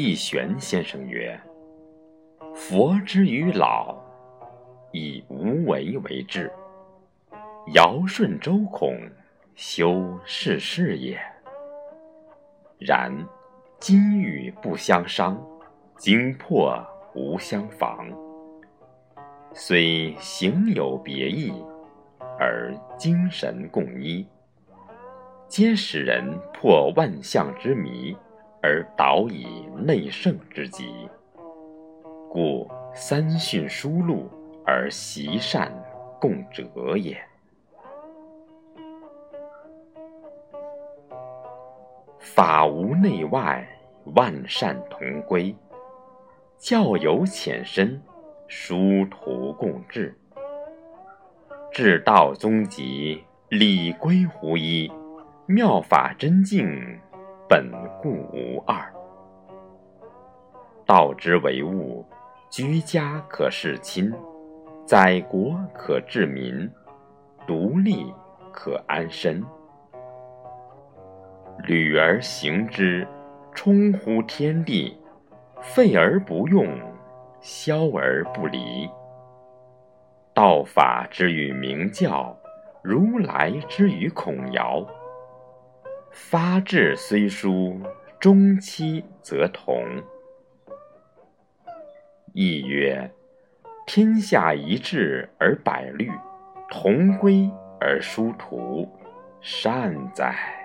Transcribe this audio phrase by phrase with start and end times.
[0.00, 1.36] 易玄先生曰
[2.54, 3.96] ：“佛之于老，
[4.92, 6.52] 以无为为治。
[7.74, 8.96] 尧舜周孔，
[9.56, 11.18] 修世事也。
[12.78, 13.12] 然
[13.80, 15.36] 金玉不相伤，
[15.96, 16.80] 精魄
[17.12, 18.08] 无相妨。
[19.52, 21.52] 虽形有别异，
[22.38, 24.24] 而精神共一，
[25.48, 28.16] 皆使人破万象之迷。”
[28.60, 31.08] 而导以内圣之极，
[32.28, 34.28] 故三训书录
[34.64, 35.72] 而习善
[36.20, 37.16] 共者也。
[42.18, 43.66] 法无内外，
[44.16, 45.54] 万善同归；
[46.58, 48.00] 教有浅深，
[48.48, 50.16] 殊途共治。
[51.72, 54.90] 至道终极，理归乎一，
[55.46, 56.98] 妙法真境。
[57.48, 57.66] 本
[58.02, 58.92] 故无二，
[60.84, 62.04] 道之为物，
[62.50, 64.12] 居家可事亲，
[64.84, 66.70] 在国可治民，
[67.46, 68.12] 独立
[68.52, 69.42] 可安身。
[71.64, 73.08] 履而行之，
[73.54, 74.94] 冲乎天地；
[75.62, 76.68] 废而不用，
[77.40, 78.86] 消而不离。
[80.34, 82.36] 道法之于明教，
[82.82, 84.86] 如来之于孔尧。
[86.20, 87.80] 发志虽殊，
[88.18, 89.82] 终期则同。
[92.34, 93.10] 亦曰：
[93.86, 96.10] 天下一致而百虑，
[96.68, 97.48] 同归
[97.80, 98.86] 而殊途，
[99.40, 100.57] 善哉！